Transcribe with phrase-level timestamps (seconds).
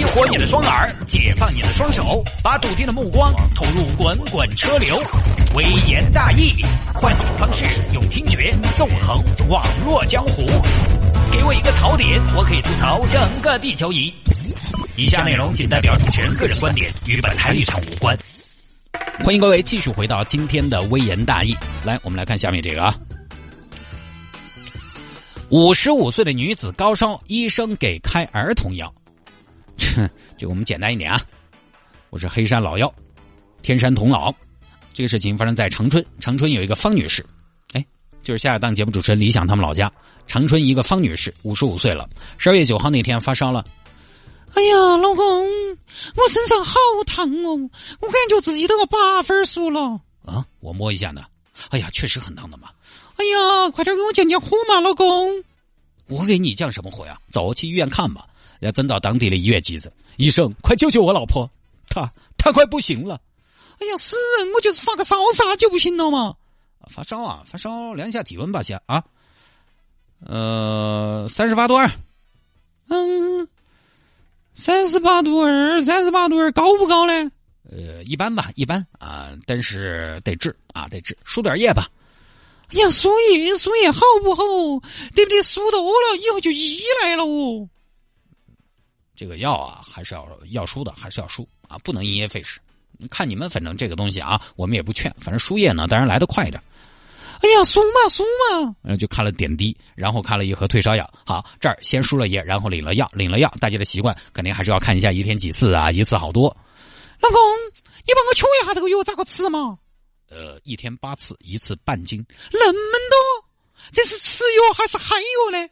[0.00, 4.98] 激活你的双耳，解放你的双手，把笃定的目光投入滚滚车流。
[5.54, 10.46] 微言大义，换种方式用听觉纵横网络江湖。
[11.30, 14.10] 给我一个槽点，我可以吐槽整个地球仪。
[14.96, 18.16] 以下内容仅代表主持人个人观点，与本台立场无关。
[19.22, 21.54] 欢迎各位继续回到今天的微言大义。
[21.84, 22.96] 来，我们来看下面这个啊。
[25.50, 28.90] 五十五岁的女子高烧，医生给开儿童药。
[30.36, 31.20] 这个我们简单一点啊。
[32.10, 32.92] 我是黑山老妖，
[33.62, 34.34] 天山童姥。
[34.92, 37.24] 这个事情发生在长春，长春有一个方女士，
[37.72, 37.84] 哎，
[38.22, 39.90] 就是下一档节目主持人李想他们老家。
[40.26, 43.64] 长春一个方女士，五十五岁了，十二月九号那天发烧了。
[44.54, 45.46] 哎呀，老公，
[46.16, 46.74] 我身上好
[47.06, 47.70] 烫哦，
[48.00, 50.00] 我感觉自己都要八分熟了。
[50.26, 51.24] 啊，我摸一下呢。
[51.70, 52.70] 哎呀，确实很烫的嘛。
[53.16, 55.44] 哎呀，快点给我降降火嘛，老公！
[56.08, 57.16] 我给你降什么火呀？
[57.30, 58.26] 走，去医院看吧。
[58.60, 59.92] 要整到当地的医院急诊。
[60.16, 61.50] 医生，快救救我老婆，
[61.88, 63.20] 她她快不行了。
[63.80, 64.52] 哎呀，死人！
[64.52, 66.34] 我就是发个烧，啥就不行了嘛？
[66.88, 69.02] 发烧啊，发烧，量一下体温吧，先啊。
[70.26, 71.90] 呃，三十八度二。
[72.88, 73.48] 嗯，
[74.52, 77.30] 三十八度二，三十八度二，高不高嘞？
[77.70, 81.88] 呃，一般吧，一般啊，但是得治啊，得治，输点液吧。
[82.74, 84.42] 哎呀，输液输液好不好？
[85.14, 85.40] 对不对？
[85.42, 87.66] 输多了以后就依赖了哦。
[89.20, 92.58] 这个药啊，还是要要输的，还是要输啊，不能因噎废食。
[93.10, 95.14] 看你们，反正这个东西啊，我们也不劝。
[95.18, 96.58] 反正输液呢，当然来得快一点。
[97.42, 101.06] 哎呀，输嘛输嘛，然后就看了点滴，然后看了一盒退烧药。
[101.26, 106.44] 好，这儿先输了液，然后领了药，领了药，大家的习惯肯定还是要看一下一天几次啊，一次好多。
[107.20, 107.38] 老公，
[108.06, 109.78] 你帮我瞧一下这个药咋个吃嘛？
[110.30, 113.44] 呃，一天八次，一次半斤，那么多，
[113.92, 115.68] 这是吃药还是含药呢？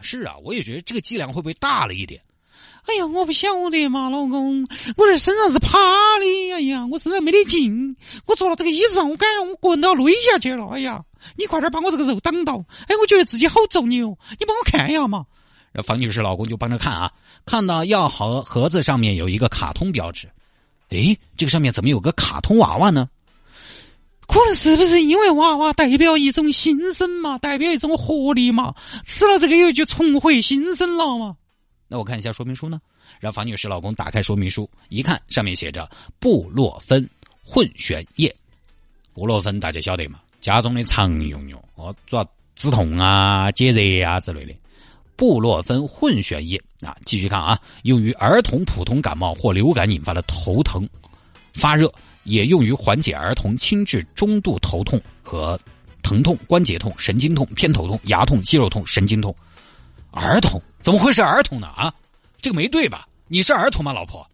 [0.00, 2.22] 是啊，我也觉得这个剂量会不会大了一点？
[2.86, 5.78] 哎呀，我不晓得嘛，老公，我这身上是趴
[6.20, 11.02] 的，哎呀，我身上没得劲，我坐到这个椅子上，我感觉我滚到累下去了，哎呀，
[11.36, 15.24] 你快点把我这个肉挡到，哎，我觉得自己好重哦，你帮我看一下嘛。
[15.72, 17.10] 然后方女士老公就帮着看啊，
[17.46, 20.28] 看到药盒盒子上面有一个卡通标志，
[20.90, 23.08] 哎，这个上面怎么有个卡通娃娃呢？
[24.26, 28.74] 可能是不是因为娃娃代表一种新生嘛，代表一种活力嘛？
[29.04, 31.36] 吃了这个药就重回新生了嘛？
[31.94, 32.80] 那我看一下说明书呢。
[33.20, 35.88] 让房女士老公打开说明书，一看上面写着
[36.18, 37.08] 布洛芬
[37.40, 38.34] 混悬液。
[39.12, 40.18] 布洛芬大家晓得嘛？
[40.40, 44.52] 家中的常用药哦，主要止痛啊、解热啊之类的。
[45.14, 50.88] 布洛芬混悬液啊，继续看啊，用于儿童普通感冒或流感引发的头疼、
[51.52, 51.88] 发热。
[52.24, 55.60] 也用于缓解儿童轻至中度头痛和
[56.02, 59.32] 疼痛、关节痛、神经痛、偏头痛、牙痛、肌肉痛、神经痛。
[60.14, 61.66] 儿童怎么会是儿童呢？
[61.66, 61.92] 啊，
[62.40, 63.08] 这个没对吧？
[63.26, 64.26] 你是儿童吗，老婆？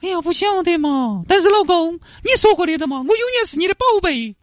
[0.00, 1.22] 哎呀，不晓得嘛。
[1.28, 4.34] 但是老公，你说过的嘛，我永远是你的宝贝。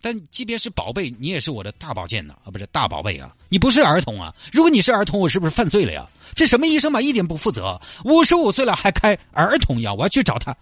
[0.00, 3.34] 但即便是宝贝，你也是我的大宝剑呢啊，不是大宝贝啊！
[3.48, 4.34] 你不是儿童啊！
[4.52, 6.06] 如果你是儿童，我是不是犯罪了呀？
[6.34, 7.80] 这什么医生嘛，一点不负责！
[8.04, 10.54] 五十五岁了还开儿童药，我要去找他。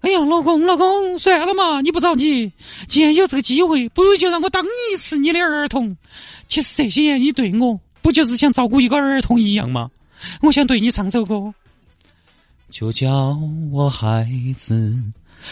[0.00, 2.52] 哎呀，老公，老公，算了嘛，你不着急。
[2.86, 5.96] 既然有这个机会，不如就让我当一次你的儿童。
[6.48, 9.90] 其实这些年你对我，不就是像照顾一个儿童一样吗？
[10.40, 11.52] 我想对你唱首歌，
[12.70, 13.38] 就叫
[13.70, 14.26] 我孩
[14.56, 14.94] 子。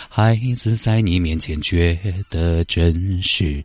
[0.08, 1.96] 孩子在你面前觉
[2.28, 3.64] 得真实，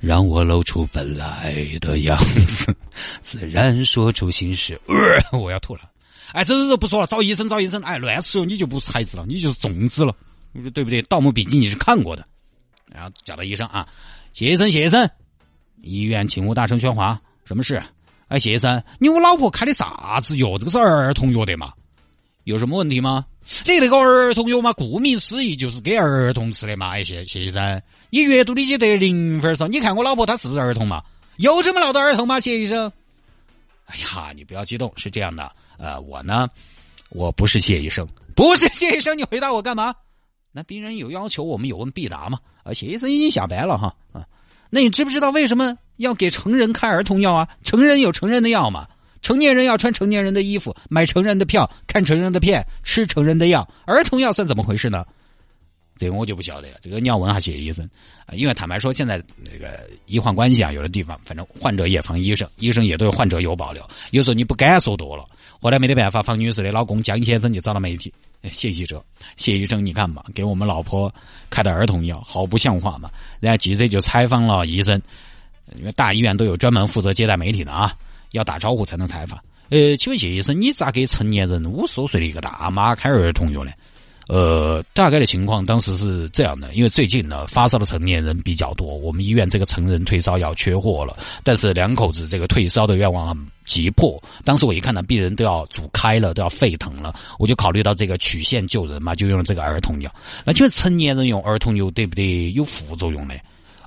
[0.00, 2.74] 让我露出本来的样子，
[3.20, 4.80] 自然说出心事。
[4.88, 5.82] 呃我要吐了！
[6.32, 7.82] 哎，走走走，不说了，找医生，找医生！
[7.82, 10.14] 哎，乱吃你就不是孩子了，你就是粽子了，
[10.52, 11.02] 你说对不对？
[11.06, 12.24] 《盗墓笔记》你是看过的，
[12.86, 13.88] 然后叫到医生啊，
[14.32, 15.10] 谢医生，谢医生，
[15.82, 17.82] 医院请勿大声喧哗，什么事？
[18.28, 20.56] 哎，谢医生，你我老婆开的啥子药？
[20.58, 21.72] 这个是儿童药的嘛？
[22.44, 23.26] 有什么问题吗？
[23.66, 26.90] 你那个儿童药嘛，顾名思义就是给儿童吃的嘛。
[26.90, 29.66] 哎，谢谢医生，你阅读理解得零分噻。
[29.66, 31.02] 你看我老婆她是不是儿童嘛？
[31.36, 32.38] 有这么闹到儿童吗？
[32.38, 32.90] 谢医生。
[33.86, 35.50] 哎呀，你不要激动，是这样的，
[35.80, 36.46] 呃，我呢，
[37.08, 38.06] 我不是谢医生，
[38.36, 39.94] 不是谢医生，你回答我干嘛？
[40.52, 42.38] 那病人有要求，我们有问必答嘛。
[42.62, 43.94] 啊，谢医生已经下班了哈。
[44.12, 44.26] 啊，
[44.68, 47.48] 那你知不知道为什么要给成人开儿童药啊？
[47.64, 48.86] 成人有成人的药嘛。
[49.22, 53.66] 成年人要穿成年人的衣服，买成人的票，看成人的片，吃成人的药。
[53.86, 55.06] 儿童药算怎么回事呢？
[56.00, 56.78] 这个我就不晓得了。
[56.80, 57.86] 这个你要问下谢医生
[58.24, 63.86] 啊，因为坦白说，现在那个医患关系啊，有的地方反正患者也防医生，医生也对患者有保留。
[64.12, 65.26] 有时候你不敢说多了，
[65.60, 68.10] 后来没得办法，方女士的老公江先生就找了媒体，
[68.50, 69.04] 谢记者，
[69.36, 71.14] 谢医生，你看嘛，给我们老婆
[71.50, 73.10] 开的儿童药好不像话嘛。
[73.38, 74.98] 然后记者就采访了医生，
[75.76, 77.94] 因为大医院都有专门负责接待媒体的啊。
[78.30, 79.38] 要打招呼才能采访。
[79.70, 83.72] 呃，请问谢医生，你咋给成年人五十多岁的一个大妈开儿童药呢？
[84.32, 94.22] 呃，大概的情况当时是这样的，因为最近呢发烧的成年人比较多，我们医院这个成人退烧药缺货了，但是两口子这个退烧的愿望很急迫。
[94.44, 100.08] 当时我一看到病人都要煮开了，都要沸腾了，我就考虑到这个曲线救人嘛，就用了这个儿童药。
[100.44, 102.52] 那请问成年人用儿童药对不对？
[102.52, 103.34] 有副作用呢？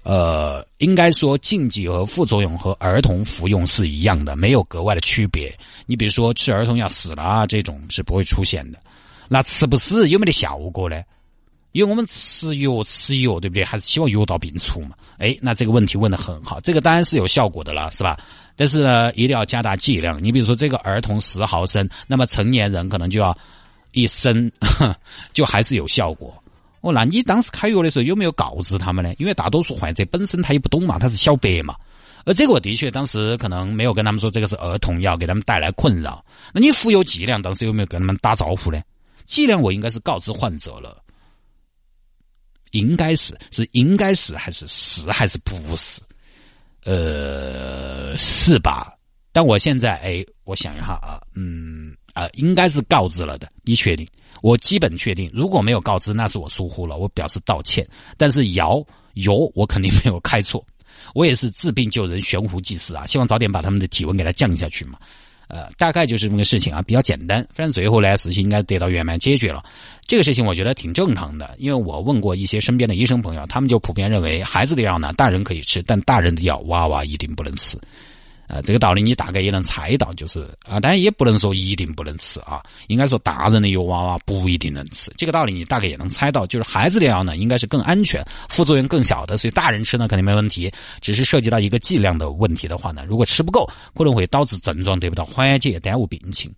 [0.03, 5.57] 呃，应该说禁忌和副作用和儿童服用是一样的，没有格外的区别。
[5.85, 8.77] 你比如说吃儿童药死了啊，这种是不会出现的。
[9.33, 11.01] 那吃不死有没得效果呢？
[11.71, 13.65] 因为我们吃药吃药，对不对？
[13.65, 14.95] 还是希望药到病除嘛？
[15.17, 18.15] 哎，那这个问题问的很好，这个当然是有效果的了，是吧？
[18.55, 20.23] 但是呢，一定要加大剂量。
[20.23, 23.35] 你比如说这个儿童十毫升，那么成年人可能就要
[23.93, 24.51] 一升，
[25.33, 26.31] 就还是有效果。
[26.81, 29.11] 哦，那你当时开药的时候有没有告知他们呢？
[29.17, 31.73] 因为大多数患者本身他也不懂嘛，他是小白嘛。
[32.23, 36.23] 而这个的确当时可能没有跟他们说这个是儿童药，给他们带来困扰。
[36.53, 38.79] 那你服药剂量当时有没有跟他们打招呼呢？
[39.25, 41.03] 剂量我应该是告知患者了，
[42.71, 46.01] 应该是是应该是还是是还是不是？
[46.85, 48.93] 呃，是吧？
[49.31, 54.07] 但我现在哎，我想一下啊，嗯啊，应该是告知了的，你确定？
[54.41, 57.87] 我基本确定，如果没有告知，那是我疏忽了，我表示道歉。
[58.17, 60.63] 但是药药我肯定没有开错，
[61.15, 64.99] 我也是治病救人，悬壶济世啊，希望早点把他们的体温给它降下去嘛。
[65.47, 67.45] 呃，大概就是这么个事情啊，比较简单。
[67.51, 69.63] 反正最后呢，事情应该得到圆满解决了。
[70.07, 77.77] 这个事情我觉得挺正常的，因为我问过一些身边的医生朋友，他们就普遍认为，孩子的药呢，大人可以吃，但大人的药，娃娃一定不能吃。
[78.47, 85.11] 呃，这个道理你大概也能猜到，就是啊，当然也不能说一定不能吃啊，应该说大人的药娃娃不一定能吃。
[85.17, 90.71] 这个道理你大概也能猜到，就是孩子的药呢，应该是更安全，副作用更小的，所以大人吃呢肯定没问题。
[90.99, 96.53] 只是涉及到一个剂量的问题的话呢，如果吃不够，可能会导致症状得不到缓解，耽误病情。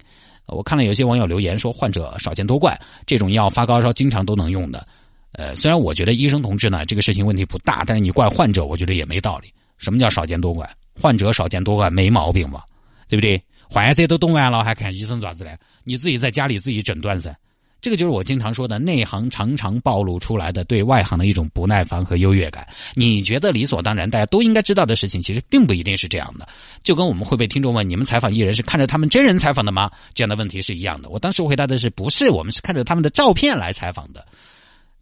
[0.47, 4.85] 我看了有些网友留言说，患者少见多怪，这种药发高烧经常都能用的。
[5.31, 9.51] 呃，虽然我觉得医生同志呢这个事情问题不大，但是你怪患者，我觉得也没道理。
[9.77, 10.69] 什么叫少见多怪？
[10.99, 12.63] 患者少见多怪没毛病吧，
[13.07, 13.41] 对不对？
[13.69, 15.51] 患者都动完了，还看医生爪子呢？
[15.83, 17.35] 你自己在家里自己诊断噻。
[17.81, 22.65] 这个就是我经常说的，内行常常暴露出来的对外行的一种不耐烦和优越感。
[22.95, 26.47] 你觉得理所当然，大家都应该知道的事情，其实并不一定是这样的。
[26.81, 29.91] 就跟我们会被听众问，你们采访艺人是看着他们真人采访的吗？
[30.15, 31.09] 这样的问题是一样的。
[31.09, 34.25] 我当时回答的是，不是，我们是看着他们的照片来采访的。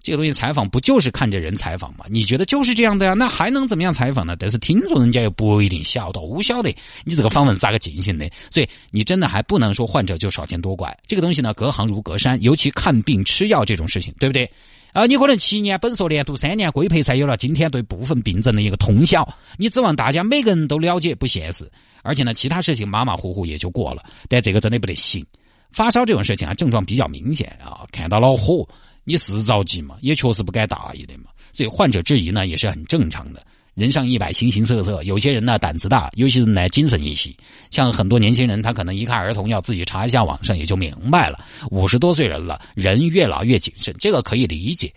[0.03, 2.03] 这个东西采访不就是看着人采访吗？
[2.09, 3.13] 你觉得就是这样的呀？
[3.13, 4.35] 那还能怎么样采访呢？
[4.37, 6.69] 但是听众人家又不一定晓得，不晓得
[7.05, 8.29] 你这个访问咋个进行的？
[8.51, 10.95] 所以你真的还不能说患者就少见多怪。
[11.07, 14.51] 这个东西呢，隔行如隔山，尤其看病吃药这种事情，对不对？
[14.91, 19.27] 啊，你可能七年本硕连读三年规培才有了今天对部分病症的一个通晓，
[19.57, 21.71] 你指望大家每个人都了解不现实。
[22.03, 25.25] 而且呢，其他事情马马虎虎也就过了，但这个真的不得行。
[25.71, 28.67] 发烧这种事情啊，症状比较明显啊，看到恼火。
[29.03, 29.95] 你是着急嘛？
[30.01, 31.25] 也确实不该大意的嘛。
[31.51, 33.45] 所以患者质疑呢也是很正常的。
[33.75, 35.01] 人上一百，形形色色。
[35.03, 37.33] 有些人呢胆子大，有些人呢精神一些。
[37.71, 41.43] 像很多年轻人，他可能一看儿童药，自己查一下网上也就明白了。
[41.71, 44.93] 五十多岁人了，人越老越谨慎，这个可以理解。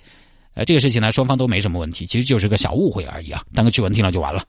[0.52, 4.44] 呃，这个事情呢，双方都没什么问题，其实就是个小误会而已啊，当个趣闻听了就完了。